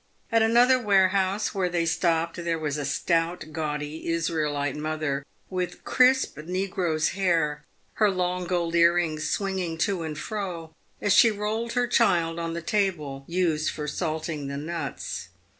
At 0.31 0.41
another 0.41 0.79
warehouse 0.79 1.53
where 1.53 1.69
they 1.69 1.85
stopped, 1.85 2.37
there 2.43 2.57
was 2.57 2.75
a 2.75 2.85
stout, 2.85 3.45
gaudy 3.51 4.07
Israelite 4.09 4.75
mother, 4.75 5.23
with 5.47 5.83
crisp 5.83 6.39
negro's 6.39 7.09
hair, 7.09 7.63
her 8.01 8.09
long 8.09 8.45
gold 8.47 8.73
earrings 8.73 9.29
swinging 9.29 9.77
to 9.77 10.01
and 10.01 10.17
fro 10.17 10.73
as 10.99 11.13
she 11.13 11.29
rolled 11.29 11.73
her 11.73 11.85
child 11.85 12.39
on 12.39 12.55
the 12.55 12.63
table 12.63 13.25
used 13.27 13.69
for 13.69 13.87
salting 13.87 14.47
the 14.47 14.57
nuts. 14.57 15.29